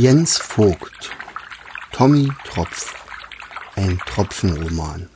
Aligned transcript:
Jens 0.00 0.38
Vogt 0.38 1.10
Tommy 1.90 2.28
Tropf 2.44 2.94
Ein 3.74 3.98
Tropfenroman 4.06 5.08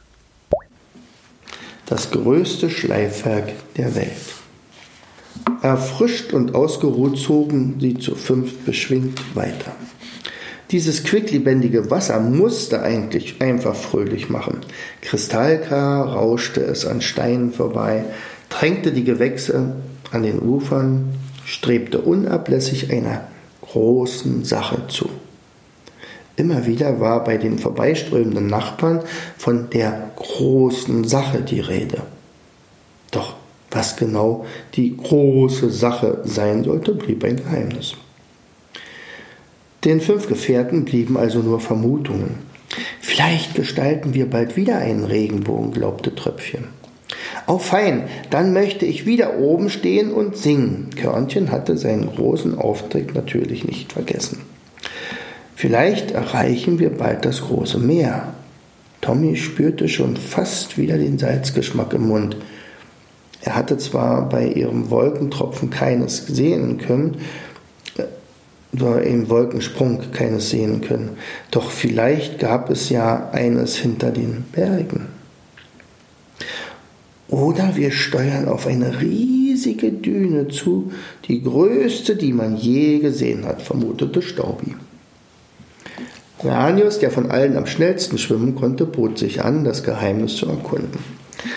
Das 1.87 2.11
größte 2.11 2.69
Schleifwerk 2.69 3.53
der 3.77 3.95
Welt. 3.95 4.11
Erfrischt 5.63 6.33
und 6.33 6.57
ausgeruht 6.57 7.17
zogen 7.17 7.77
sie 7.79 7.97
zu 7.97 8.17
fünft 8.17 8.67
beschwingt 8.67 9.21
weiter. 9.37 9.71
Dieses 10.73 11.05
quicklebendige 11.05 11.89
Wasser 11.93 12.19
musste 12.19 12.83
eigentlich 12.83 13.41
einfach 13.41 13.77
fröhlich 13.77 14.31
machen. 14.31 14.63
Kristallklar 15.01 16.09
rauschte 16.09 16.61
es 16.61 16.87
an 16.87 17.03
Steinen 17.03 17.53
vorbei, 17.53 18.05
drängte 18.49 18.91
die 18.91 19.05
Gewächse 19.05 19.77
an 20.11 20.25
den 20.25 20.41
Ufern, 20.41 21.15
strebte 21.45 22.01
unablässig 22.01 22.91
einer 22.91 23.29
großen 23.73 24.45
Sache 24.45 24.87
zu. 24.89 25.09
Immer 26.37 26.67
wieder 26.67 27.01
war 27.01 27.25
bei 27.25 27.37
den 27.37 27.59
vorbeiströmenden 27.59 28.47
Nachbarn 28.47 29.01
von 29.37 29.71
der 29.71 30.11
großen 30.17 31.05
Sache 31.05 31.43
die 31.43 31.61
Rede. 31.61 32.03
Doch 33.11 33.35
was 33.71 33.97
genau 33.97 34.45
die 34.75 34.97
große 34.97 35.71
Sache 35.71 36.21
sein 36.25 36.65
sollte, 36.65 36.95
blieb 36.95 37.25
ein 37.25 37.37
Geheimnis. 37.37 37.95
Den 39.85 40.01
fünf 40.01 40.29
Gefährten 40.29 40.85
blieben 40.85 41.17
also 41.17 41.41
nur 41.41 41.61
Vermutungen. 41.61 42.41
Vielleicht 43.01 43.55
gestalten 43.55 44.15
wir 44.15 44.29
bald 44.29 44.57
wieder 44.57 44.79
einen 44.79 45.05
Regenbogen, 45.05 45.73
glaubte 45.73 46.15
Tröpfchen. 46.15 46.69
Auch 47.53 47.61
fein, 47.61 48.05
dann 48.31 48.55
möchte 48.55 48.87
ich 48.87 49.05
wieder 49.05 49.39
oben 49.39 49.69
stehen 49.69 50.11
und 50.11 50.39
singen. 50.39 50.89
Körnchen 50.97 51.51
hatte 51.51 51.77
seinen 51.77 52.07
großen 52.07 52.57
Auftritt 52.57 53.15
natürlich 53.15 53.67
nicht 53.67 53.93
vergessen. 53.93 54.39
Vielleicht 55.55 56.13
erreichen 56.13 56.79
wir 56.79 56.89
bald 56.89 57.27
das 57.27 57.43
große 57.43 57.79
Meer. 57.79 58.33
Tommy 59.03 59.37
spürte 59.37 59.91
schon 59.91 60.17
fast 60.17 60.79
wieder 60.79 60.97
den 60.97 61.19
Salzgeschmack 61.19 61.93
im 61.93 62.09
Mund. 62.09 62.39
Er 63.43 63.55
hatte 63.55 63.77
zwar 63.77 64.31
bei 64.31 64.47
ihrem 64.47 64.89
Wolkentropfen 64.89 65.69
keines 65.69 66.27
sehen 66.27 66.79
können, 66.79 67.19
oder 68.73 69.03
im 69.03 69.29
Wolkensprung 69.29 70.01
keines 70.13 70.49
sehen 70.49 70.81
können, 70.81 71.19
doch 71.51 71.71
vielleicht 71.71 72.39
gab 72.39 72.71
es 72.71 72.89
ja 72.89 73.29
eines 73.33 73.77
hinter 73.77 74.11
den 74.11 74.45
Bergen. 74.53 75.22
Oder 77.33 77.77
wir 77.77 77.93
steuern 77.93 78.47
auf 78.47 78.67
eine 78.67 79.01
riesige 79.01 79.91
Düne 79.91 80.49
zu, 80.49 80.93
die 81.29 81.43
größte, 81.43 82.15
die 82.15 82.35
man 82.35 82.59
je 82.59 82.99
gesehen 82.99 83.47
hat, 83.47 83.63
vermutete 83.63 84.21
Staubi. 84.21 84.77
Ranius, 86.45 86.99
der 86.99 87.11
von 87.11 87.31
allen 87.31 87.57
am 87.57 87.65
schnellsten 87.65 88.19
schwimmen 88.19 88.55
konnte, 88.55 88.85
bot 88.85 89.17
sich 89.17 89.43
an, 89.43 89.65
das 89.65 89.83
Geheimnis 89.83 90.37
zu 90.37 90.47
erkunden. 90.47 90.99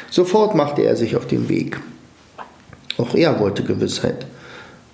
Sofort 0.09 0.55
machte 0.55 0.81
er 0.81 0.95
sich 0.95 1.17
auf 1.17 1.27
den 1.27 1.49
Weg. 1.49 1.81
Auch 2.97 3.13
er 3.13 3.41
wollte 3.41 3.61
Gewissheit. 3.63 4.27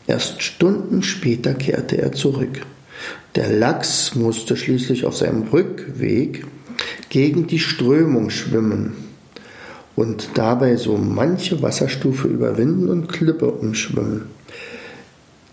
Erst 0.07 0.41
Stunden 0.41 1.03
später 1.03 1.53
kehrte 1.53 2.01
er 2.01 2.11
zurück. 2.11 2.61
Der 3.35 3.49
Lachs 3.49 4.15
musste 4.15 4.57
schließlich 4.57 5.05
auf 5.05 5.15
seinem 5.15 5.43
Rückweg 5.43 6.43
gegen 7.09 7.45
die 7.45 7.59
Strömung 7.59 8.31
schwimmen 8.31 9.10
und 9.95 10.29
dabei 10.35 10.75
so 10.75 10.97
manche 10.97 11.61
Wasserstufe 11.61 12.27
überwinden 12.27 12.89
und 12.89 13.07
Klippe 13.07 13.51
umschwimmen. 13.51 14.25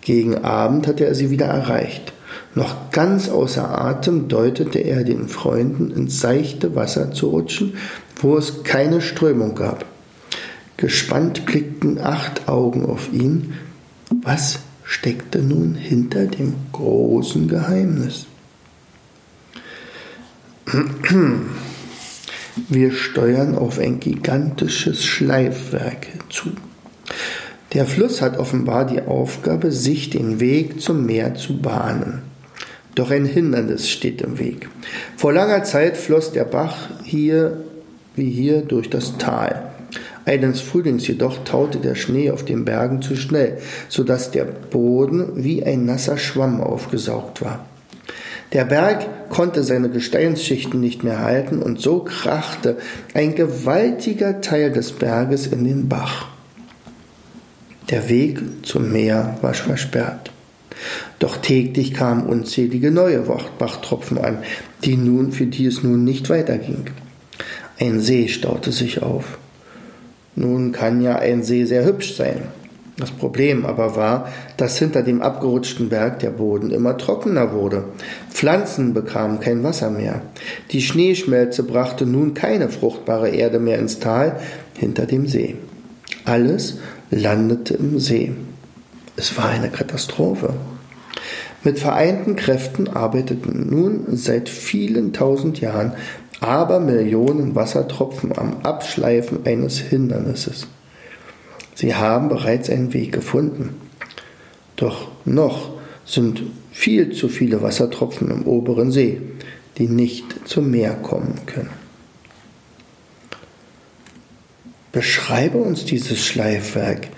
Gegen 0.00 0.39
Abend 0.39 0.86
hatte 0.86 1.06
er 1.06 1.14
sie 1.14 1.31
wieder 1.31 1.47
erreicht. 1.47 2.12
Noch 2.55 2.91
ganz 2.91 3.28
außer 3.28 3.78
Atem 3.78 4.28
deutete 4.28 4.78
er 4.78 5.05
den 5.05 5.28
Freunden 5.28 5.91
ins 5.91 6.20
seichte 6.20 6.75
Wasser 6.75 7.12
zu 7.12 7.28
rutschen, 7.28 7.75
wo 8.20 8.36
es 8.36 8.62
keine 8.64 9.00
Strömung 9.00 9.54
gab. 9.54 9.84
Gespannt 10.77 11.44
blickten 11.44 12.00
acht 12.00 12.48
Augen 12.48 12.87
auf 12.87 13.12
ihn. 13.12 13.54
Was 14.22 14.60
steckte 14.84 15.41
nun 15.41 15.75
hinter 15.75 16.27
dem 16.27 16.54
großen 16.72 17.48
Geheimnis? 17.48 18.27
Wir 22.69 22.92
steuern 22.92 23.54
auf 23.54 23.78
ein 23.78 24.00
gigantisches 24.00 25.04
Schleifwerk 25.04 26.08
zu. 26.28 26.50
Der 27.72 27.86
Fluss 27.86 28.20
hat 28.20 28.38
offenbar 28.38 28.86
die 28.86 29.02
Aufgabe, 29.02 29.70
sich 29.70 30.10
den 30.10 30.41
Weg 30.41 30.80
zum 30.80 31.06
Meer 31.06 31.34
zu 31.34 31.60
bahnen. 31.60 32.22
Doch 32.94 33.10
ein 33.10 33.26
Hindernis 33.26 33.88
steht 33.88 34.22
im 34.22 34.38
Weg. 34.38 34.68
Vor 35.16 35.32
langer 35.32 35.62
Zeit 35.62 35.97
floss 35.97 36.32
der 36.32 36.44
Bach 36.44 36.88
hier 37.04 37.64
wie 38.16 38.30
hier 38.30 38.62
durch 38.62 38.91
das 38.91 39.18
Tal. 39.18 39.70
Eines 40.24 40.60
Frühlings 40.60 41.06
jedoch 41.06 41.44
taute 41.44 41.78
der 41.78 41.94
Schnee 41.94 42.30
auf 42.30 42.44
den 42.44 42.64
Bergen 42.64 43.00
zu 43.00 43.16
schnell, 43.16 43.58
so 43.88 44.02
dass 44.02 44.30
der 44.30 44.44
Boden 44.44 45.44
wie 45.44 45.64
ein 45.64 45.86
nasser 45.86 46.18
Schwamm 46.18 46.60
aufgesaugt 46.60 47.41
war. 47.41 47.64
Der 48.53 48.64
Berg 48.64 49.28
konnte 49.28 49.62
seine 49.62 49.91
Gesteinsschichten 49.91 50.81
nicht 50.81 51.04
mehr 51.04 51.20
halten 51.20 51.60
und 51.60 51.81
so 51.81 52.00
krachte 52.00 52.78
ein 53.12 53.34
gewaltiger 53.34 54.41
Teil 54.41 54.72
des 54.72 54.92
Berges 54.92 55.47
in 55.47 55.64
den 55.64 55.88
Bach. 55.88 56.28
Der 57.91 58.09
Weg 58.09 58.41
zum 58.62 58.91
Meer 58.92 59.38
war 59.42 59.54
versperrt. 59.54 60.31
Doch 61.19 61.38
täglich 61.38 61.92
kamen 61.92 62.26
unzählige 62.26 62.91
neue 62.91 63.25
Bachtropfen 63.59 64.19
an, 64.19 64.38
die 64.84 64.97
nun, 64.97 65.32
für 65.32 65.47
die 65.47 65.66
es 65.66 65.82
nun 65.82 66.04
nicht 66.04 66.30
weiterging. 66.30 66.86
Ein 67.78 68.00
See 68.00 68.28
staute 68.28 68.72
sich 68.72 69.03
auf. 69.03 69.38
Nun 70.36 70.72
kann 70.72 71.00
ja 71.00 71.16
ein 71.16 71.42
See 71.42 71.65
sehr 71.65 71.84
hübsch 71.84 72.15
sein. 72.15 72.42
Das 72.98 73.12
Problem 73.12 73.64
aber 73.64 73.94
war, 73.94 74.28
dass 74.56 74.78
hinter 74.78 75.03
dem 75.03 75.22
abgerutschten 75.22 75.88
Berg 75.88 76.19
der 76.19 76.31
Boden 76.31 76.72
immer 76.72 76.98
trockener 76.98 77.53
wurde. 77.53 77.84
Pflanzen 78.28 78.92
bekamen 78.92 79.38
kein 79.38 79.62
Wasser 79.62 79.88
mehr. 79.88 80.22
Die 80.72 80.82
Schneeschmelze 80.82 81.62
brachte 81.62 82.06
nun 82.06 82.34
keine 82.34 82.69
fruchtbare 82.69 83.31
Erde 83.31 83.60
mehr 83.60 83.78
ins 83.78 84.00
Tal 84.00 84.41
hinter 84.75 85.06
dem 85.06 85.28
See. 85.28 85.54
Alles 86.25 86.78
landete 87.10 87.75
im 87.75 88.00
See. 88.00 88.32
Es 89.16 89.36
war 89.36 89.48
eine 89.48 89.70
Katastrophe. 89.70 90.54
Mit 91.62 91.78
vereinten 91.78 92.34
Kräften 92.34 92.88
arbeiteten 92.88 93.69
nun 93.70 94.16
seit 94.16 94.48
vielen 94.48 95.12
tausend 95.12 95.60
Jahren 95.60 95.92
aber 96.41 96.78
Millionen 96.78 97.54
Wassertropfen 97.54 98.36
am 98.36 98.59
Abschleifen 98.62 99.44
eines 99.44 99.78
Hindernisses. 99.78 100.69
Sie 101.78 101.94
haben 101.94 102.28
bereits 102.28 102.69
einen 102.71 102.93
Weg 102.93 103.12
gefunden. 103.12 103.77
Doch 104.75 105.12
noch 105.25 105.71
sind 106.05 106.43
viel 106.72 107.12
zu 107.12 107.28
viele 107.28 107.62
Wassertropfen 107.62 108.33
im 108.33 108.49
oberen 108.49 108.91
See, 108.91 109.21
die 109.77 109.87
nicht 109.87 110.49
zum 110.49 110.72
Meer 110.72 110.94
kommen 110.94 111.39
können. 111.47 111.71
Beschreibe 114.91 115.59
uns 115.59 115.84
dieses 115.84 116.27
Schleifwerk. 116.27 117.11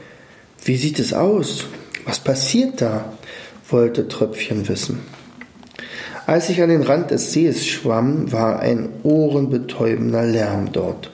Wie 0.62 0.76
sieht 0.76 0.98
es 0.98 1.14
aus? 1.14 1.64
Was 2.04 2.20
passiert 2.20 2.82
da? 2.82 3.14
wollte 3.66 4.08
Tröpfchen 4.08 4.68
wissen. 4.68 5.00
Als 6.26 6.50
ich 6.50 6.60
an 6.60 6.68
den 6.68 6.82
Rand 6.82 7.12
des 7.12 7.32
Sees 7.32 7.66
schwamm, 7.66 8.30
war 8.30 8.60
ein 8.60 8.90
ohrenbetäubender 9.04 10.26
Lärm 10.26 10.70
dort. 10.70 11.12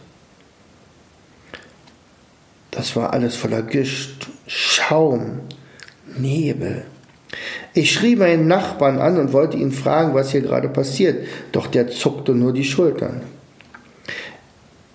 Das 2.76 2.94
war 2.94 3.14
alles 3.14 3.37
voller 3.37 3.62
Gischt, 3.62 4.28
Schaum, 4.47 5.41
Nebel. 6.19 6.84
Ich 7.72 7.91
schrie 7.91 8.16
meinen 8.16 8.47
Nachbarn 8.48 8.98
an 8.98 9.16
und 9.16 9.33
wollte 9.33 9.56
ihn 9.56 9.72
fragen, 9.72 10.12
was 10.12 10.30
hier 10.30 10.42
gerade 10.42 10.68
passiert, 10.68 11.27
doch 11.53 11.68
der 11.68 11.89
zuckte 11.89 12.33
nur 12.33 12.53
die 12.53 12.65
Schultern. 12.65 13.22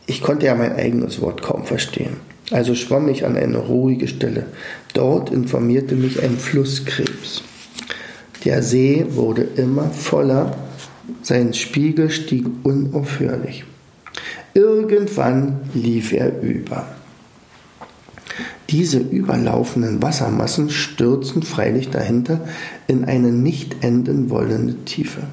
Ich 0.05 0.21
konnte 0.21 0.45
ja 0.45 0.53
mein 0.53 0.75
eigenes 0.75 1.21
Wort 1.21 1.41
kaum 1.41 1.65
verstehen. 1.65 2.17
Also 2.51 2.75
schwamm 2.75 3.09
ich 3.09 3.25
an 3.25 3.35
eine 3.35 3.57
ruhige 3.57 4.07
Stelle. 4.07 4.45
Dort 4.93 5.31
informierte 5.31 5.95
mich 5.95 6.21
ein 6.21 6.37
Flusskrebs. 6.37 7.41
Der 8.45 8.61
See 8.61 9.07
wurde 9.09 9.47
immer 9.55 9.89
voller, 9.89 10.55
sein 11.23 11.55
Spiegel 11.55 12.11
stieg 12.11 12.45
unaufhörlich. 12.61 13.63
Irgendwann 14.53 15.61
lief 15.73 16.13
er 16.13 16.41
über. 16.43 17.00
Diese 18.71 18.99
überlaufenden 18.99 20.01
Wassermassen 20.01 20.69
stürzen 20.69 21.43
freilich 21.43 21.89
dahinter 21.89 22.39
in 22.87 23.03
eine 23.03 23.31
nicht 23.31 23.83
enden 23.83 24.29
wollende 24.29 24.75
Tiefe. 24.85 25.23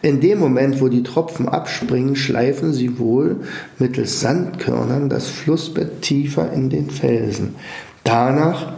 In 0.00 0.20
dem 0.20 0.38
Moment, 0.38 0.80
wo 0.80 0.86
die 0.86 1.02
Tropfen 1.02 1.48
abspringen, 1.48 2.14
schleifen 2.14 2.72
sie 2.72 3.00
wohl 3.00 3.40
mittels 3.80 4.20
Sandkörnern 4.20 5.08
das 5.08 5.26
Flussbett 5.26 6.02
tiefer 6.02 6.52
in 6.52 6.70
den 6.70 6.88
Felsen. 6.88 7.56
Danach 8.04 8.74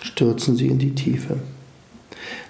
stürzen 0.00 0.56
sie 0.56 0.68
in 0.68 0.78
die 0.78 0.94
Tiefe. 0.94 1.36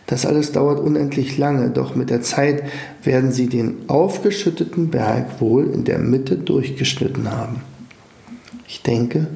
Das 0.06 0.26
alles 0.26 0.52
dauert 0.52 0.78
unendlich 0.78 1.38
lange, 1.38 1.70
doch 1.70 1.96
mit 1.96 2.10
der 2.10 2.22
Zeit 2.22 2.62
werden 3.02 3.32
sie 3.32 3.48
den 3.48 3.88
aufgeschütteten 3.88 4.90
Berg 4.90 5.40
wohl 5.40 5.70
in 5.70 5.82
der 5.82 5.98
Mitte 5.98 6.36
durchgeschnitten 6.36 7.32
haben. 7.32 7.62
Ich 8.68 8.82
denke, 8.82 9.26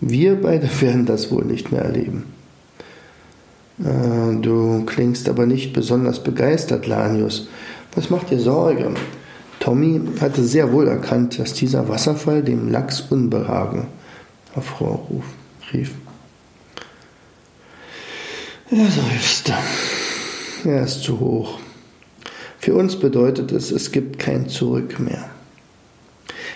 wir 0.00 0.40
beide 0.40 0.68
werden 0.80 1.06
das 1.06 1.30
wohl 1.30 1.44
nicht 1.44 1.72
mehr 1.72 1.82
erleben. 1.82 2.24
Äh, 3.80 4.40
du 4.40 4.84
klingst 4.84 5.28
aber 5.28 5.46
nicht 5.46 5.72
besonders 5.72 6.22
begeistert, 6.22 6.86
Lanius. 6.86 7.48
Was 7.94 8.10
macht 8.10 8.30
dir 8.30 8.40
Sorge? 8.40 8.92
Tommy 9.60 10.00
hatte 10.20 10.44
sehr 10.44 10.72
wohl 10.72 10.88
erkannt, 10.88 11.38
dass 11.38 11.52
dieser 11.52 11.88
Wasserfall 11.88 12.42
dem 12.42 12.70
Lachs 12.70 13.00
Unbehagen 13.00 13.86
hervorrief. 14.52 15.92
Er 18.70 18.90
seufzte. 18.90 19.54
Er 20.64 20.84
ist 20.84 21.02
zu 21.02 21.18
hoch. 21.20 21.58
Für 22.58 22.74
uns 22.74 22.96
bedeutet 22.96 23.52
es, 23.52 23.70
es 23.70 23.92
gibt 23.92 24.18
kein 24.18 24.48
Zurück 24.48 24.98
mehr. 25.00 25.30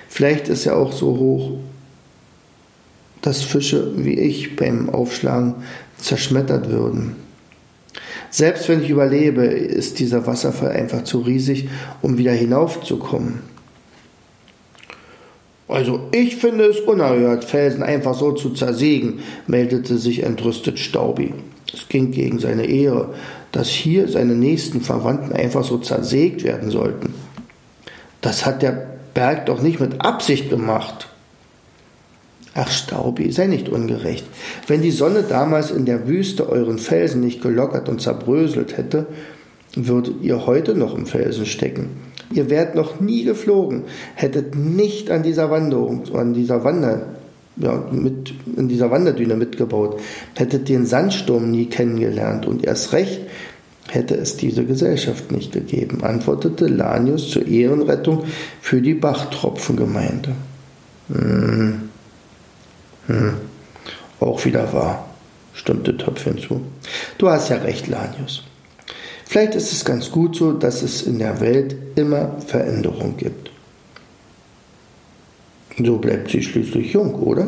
Vielleicht 0.08 0.48
ist 0.48 0.66
er 0.66 0.76
auch 0.76 0.92
so 0.92 1.06
hoch, 1.16 1.58
dass 3.22 3.42
Fische 3.42 3.92
wie 3.96 4.18
ich 4.18 4.56
beim 4.56 4.90
Aufschlagen 4.90 5.54
zerschmettert 5.96 6.68
würden. 6.68 7.16
Selbst 8.30 8.68
wenn 8.68 8.82
ich 8.82 8.90
überlebe, 8.90 9.44
ist 9.44 9.98
dieser 9.98 10.26
Wasserfall 10.26 10.72
einfach 10.72 11.04
zu 11.04 11.20
riesig, 11.20 11.68
um 12.00 12.18
wieder 12.18 12.32
hinaufzukommen. 12.32 13.40
Also 15.68 16.08
ich 16.12 16.36
finde 16.36 16.64
es 16.64 16.80
unerhört, 16.80 17.44
Felsen 17.44 17.82
einfach 17.82 18.14
so 18.14 18.32
zu 18.32 18.50
zersägen, 18.50 19.20
meldete 19.46 19.96
sich 19.96 20.22
entrüstet 20.22 20.78
Staubi. 20.78 21.32
Es 21.72 21.88
ging 21.88 22.10
gegen 22.10 22.38
seine 22.38 22.66
Ehre, 22.66 23.14
dass 23.52 23.68
hier 23.68 24.08
seine 24.08 24.34
nächsten 24.34 24.80
Verwandten 24.80 25.32
einfach 25.32 25.64
so 25.64 25.78
zersägt 25.78 26.44
werden 26.44 26.70
sollten. 26.70 27.14
Das 28.20 28.44
hat 28.44 28.62
der 28.62 28.86
Berg 29.14 29.46
doch 29.46 29.62
nicht 29.62 29.80
mit 29.80 30.00
Absicht 30.04 30.50
gemacht. 30.50 31.08
Ach, 32.54 32.70
Staubi, 32.70 33.32
sei 33.32 33.46
nicht 33.46 33.68
ungerecht. 33.70 34.26
Wenn 34.66 34.82
die 34.82 34.90
Sonne 34.90 35.24
damals 35.26 35.70
in 35.70 35.86
der 35.86 36.06
Wüste 36.06 36.48
euren 36.48 36.78
Felsen 36.78 37.22
nicht 37.22 37.42
gelockert 37.42 37.88
und 37.88 38.02
zerbröselt 38.02 38.76
hätte, 38.76 39.06
würdet 39.74 40.16
ihr 40.20 40.46
heute 40.46 40.74
noch 40.74 40.94
im 40.94 41.06
Felsen 41.06 41.46
stecken. 41.46 41.88
Ihr 42.34 42.50
wärt 42.50 42.74
noch 42.74 43.00
nie 43.00 43.24
geflogen, 43.24 43.84
hättet 44.14 44.54
nicht 44.54 45.10
an 45.10 45.22
dieser 45.22 45.50
Wanderung, 45.50 46.02
an 46.14 46.34
dieser 46.34 46.62
Wander, 46.62 47.06
ja, 47.56 47.82
mit, 47.90 48.34
in 48.56 48.68
dieser 48.68 48.90
Wanderdüne 48.90 49.36
mitgebaut, 49.36 50.00
hättet 50.34 50.68
den 50.68 50.84
Sandsturm 50.84 51.50
nie 51.50 51.66
kennengelernt 51.66 52.46
und 52.46 52.64
erst 52.64 52.92
recht 52.92 53.20
hätte 53.88 54.14
es 54.14 54.36
diese 54.36 54.64
Gesellschaft 54.64 55.32
nicht 55.32 55.52
gegeben, 55.52 56.02
antwortete 56.02 56.66
Lanius 56.66 57.30
zur 57.30 57.46
Ehrenrettung 57.46 58.24
für 58.60 58.80
die 58.80 58.94
Bachtropfengemeinde. 58.94 60.32
Hm. 61.12 61.91
Hm. 63.06 63.34
Auch 64.20 64.44
wieder 64.44 64.72
wahr, 64.72 65.08
stimmte 65.54 65.96
Topf 65.96 66.24
hinzu. 66.24 66.62
Du 67.18 67.28
hast 67.28 67.48
ja 67.48 67.56
recht, 67.56 67.88
Lanius. 67.88 68.44
Vielleicht 69.26 69.54
ist 69.54 69.72
es 69.72 69.84
ganz 69.84 70.10
gut 70.10 70.36
so, 70.36 70.52
dass 70.52 70.82
es 70.82 71.02
in 71.02 71.18
der 71.18 71.40
Welt 71.40 71.74
immer 71.96 72.36
Veränderung 72.46 73.16
gibt. 73.16 73.50
So 75.82 75.96
bleibt 75.96 76.30
sie 76.30 76.42
schließlich 76.42 76.92
jung, 76.92 77.14
oder? 77.14 77.46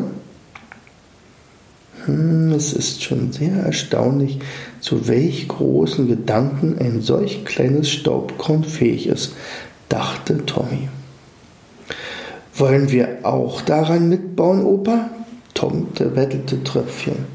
Hm, 2.05 2.51
es 2.53 2.73
ist 2.73 3.03
schon 3.03 3.31
sehr 3.31 3.57
erstaunlich, 3.57 4.39
zu 4.79 5.07
welch 5.07 5.47
großen 5.47 6.07
Gedanken 6.07 6.77
ein 6.79 7.01
solch 7.01 7.45
kleines 7.45 7.89
Staubkorn 7.89 8.63
fähig 8.63 9.07
ist, 9.07 9.33
dachte 9.89 10.45
Tommy. 10.45 10.89
Wollen 12.55 12.91
wir 12.91 13.19
auch 13.23 13.61
daran 13.61 14.09
mitbauen, 14.09 14.63
Opa? 14.63 15.09
Der 15.69 16.05
bettelte 16.05 16.63
Tröpfchen. 16.63 17.25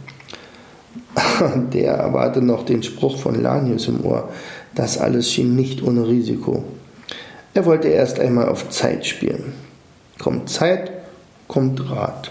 Der 1.72 1.94
erwarte 1.94 2.42
noch 2.42 2.64
den 2.64 2.82
Spruch 2.82 3.18
von 3.18 3.40
Lanius 3.40 3.88
im 3.88 4.04
Ohr. 4.04 4.28
Das 4.74 4.98
alles 4.98 5.30
schien 5.30 5.56
nicht 5.56 5.82
ohne 5.82 6.06
Risiko. 6.06 6.64
Er 7.54 7.66
wollte 7.66 7.88
erst 7.88 8.20
einmal 8.20 8.48
auf 8.48 8.68
Zeit 8.70 9.06
spielen. 9.06 9.54
Kommt 10.18 10.48
Zeit, 10.50 10.92
kommt 11.48 11.90
Rat. 11.90 12.30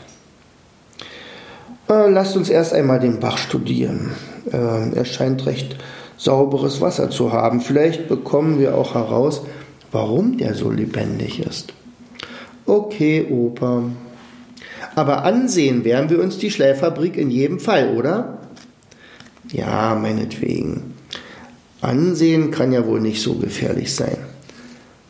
Äh, 1.89 2.09
lasst 2.09 2.37
uns 2.37 2.49
erst 2.49 2.73
einmal 2.73 2.99
den 2.99 3.19
Bach 3.19 3.37
studieren. 3.37 4.11
Äh, 4.51 4.95
er 4.95 5.05
scheint 5.05 5.45
recht 5.45 5.75
sauberes 6.17 6.81
Wasser 6.81 7.09
zu 7.09 7.33
haben. 7.33 7.61
Vielleicht 7.61 8.07
bekommen 8.07 8.59
wir 8.59 8.75
auch 8.75 8.93
heraus, 8.93 9.41
warum 9.91 10.37
der 10.37 10.53
so 10.53 10.69
lebendig 10.69 11.39
ist. 11.39 11.73
Okay, 12.65 13.25
Opa, 13.29 13.83
aber 14.95 15.23
ansehen 15.23 15.83
werden 15.83 16.09
wir 16.09 16.21
uns 16.21 16.37
die 16.37 16.51
Schläferfabrik 16.51 17.17
in 17.17 17.29
jedem 17.29 17.59
Fall, 17.59 17.95
oder? 17.95 18.39
Ja, 19.51 19.95
meinetwegen. 19.95 20.95
Ansehen 21.81 22.51
kann 22.51 22.71
ja 22.71 22.85
wohl 22.85 22.99
nicht 22.99 23.21
so 23.21 23.35
gefährlich 23.35 23.93
sein. 23.93 24.17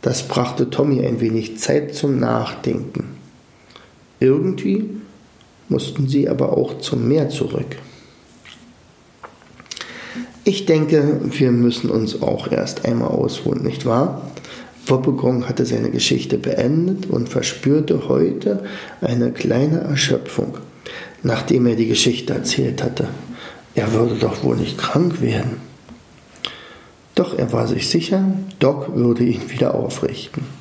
Das 0.01 0.27
brachte 0.27 0.69
Tommy 0.69 1.05
ein 1.05 1.19
wenig 1.19 1.57
Zeit 1.57 1.95
zum 1.95 2.19
Nachdenken. 2.19 3.17
Irgendwie 4.19 4.89
mussten 5.67 6.07
sie 6.07 6.29
aber 6.29 6.57
auch 6.57 6.79
zum 6.79 7.07
Meer 7.07 7.29
zurück. 7.29 7.77
Ich 10.43 10.65
denke, 10.65 11.19
wir 11.23 11.51
müssen 11.51 11.89
uns 11.89 12.21
auch 12.21 12.51
erst 12.51 12.85
einmal 12.85 13.09
ausruhen, 13.09 13.61
nicht 13.61 13.85
wahr? 13.85 14.31
Wobbegong 14.89 15.47
hatte 15.47 15.65
seine 15.65 15.91
Geschichte 15.91 16.37
beendet 16.37 17.07
und 17.07 17.29
verspürte 17.29 18.09
heute 18.09 18.63
eine 19.01 19.31
kleine 19.31 19.79
Erschöpfung, 19.81 20.57
nachdem 21.23 21.65
er 21.67 21.75
die 21.75 21.87
Geschichte 21.87 22.33
erzählt 22.33 22.83
hatte. 22.83 23.07
Er 23.75 23.93
würde 23.93 24.15
doch 24.15 24.43
wohl 24.43 24.57
nicht 24.57 24.77
krank 24.77 25.21
werden. 25.21 25.57
Doch 27.15 27.37
er 27.37 27.51
war 27.51 27.67
sich 27.67 27.89
sicher, 27.89 28.23
Doc 28.59 28.95
würde 28.95 29.23
ihn 29.23 29.49
wieder 29.49 29.75
aufrichten. 29.75 30.58